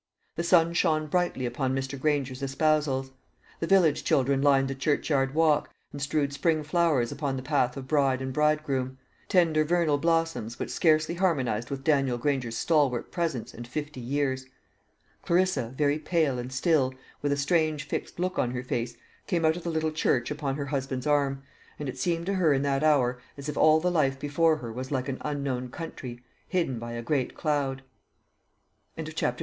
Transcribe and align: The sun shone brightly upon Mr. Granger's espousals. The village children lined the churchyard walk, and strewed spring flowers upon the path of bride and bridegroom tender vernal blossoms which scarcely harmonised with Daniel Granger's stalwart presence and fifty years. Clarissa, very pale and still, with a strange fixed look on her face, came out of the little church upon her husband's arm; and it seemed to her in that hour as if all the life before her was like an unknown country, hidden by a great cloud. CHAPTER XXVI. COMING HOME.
The 0.35 0.41
sun 0.43 0.73
shone 0.73 1.05
brightly 1.05 1.45
upon 1.45 1.75
Mr. 1.75 1.95
Granger's 1.99 2.41
espousals. 2.41 3.11
The 3.59 3.67
village 3.67 4.03
children 4.03 4.41
lined 4.41 4.67
the 4.67 4.73
churchyard 4.73 5.35
walk, 5.35 5.69
and 5.91 6.01
strewed 6.01 6.33
spring 6.33 6.63
flowers 6.63 7.11
upon 7.11 7.37
the 7.37 7.43
path 7.43 7.77
of 7.77 7.87
bride 7.87 8.19
and 8.19 8.33
bridegroom 8.33 8.97
tender 9.29 9.63
vernal 9.63 9.99
blossoms 9.99 10.57
which 10.57 10.71
scarcely 10.71 11.13
harmonised 11.13 11.69
with 11.69 11.83
Daniel 11.83 12.17
Granger's 12.17 12.57
stalwart 12.57 13.11
presence 13.11 13.53
and 13.53 13.67
fifty 13.67 13.99
years. 13.99 14.47
Clarissa, 15.21 15.75
very 15.77 15.99
pale 15.99 16.39
and 16.39 16.51
still, 16.51 16.95
with 17.21 17.31
a 17.31 17.37
strange 17.37 17.83
fixed 17.83 18.17
look 18.19 18.39
on 18.39 18.49
her 18.49 18.63
face, 18.63 18.97
came 19.27 19.45
out 19.45 19.55
of 19.55 19.61
the 19.61 19.69
little 19.69 19.91
church 19.91 20.31
upon 20.31 20.55
her 20.55 20.65
husband's 20.65 21.05
arm; 21.05 21.43
and 21.77 21.87
it 21.87 21.99
seemed 21.99 22.25
to 22.25 22.33
her 22.33 22.53
in 22.53 22.63
that 22.63 22.83
hour 22.83 23.21
as 23.37 23.47
if 23.47 23.55
all 23.55 23.79
the 23.79 23.91
life 23.91 24.17
before 24.17 24.55
her 24.57 24.73
was 24.73 24.89
like 24.89 25.07
an 25.07 25.19
unknown 25.21 25.69
country, 25.69 26.23
hidden 26.47 26.79
by 26.79 26.93
a 26.93 27.03
great 27.03 27.37
cloud. 27.37 27.83
CHAPTER 28.97 29.11
XXVI. 29.13 29.17
COMING 29.19 29.33
HOME. 29.35 29.37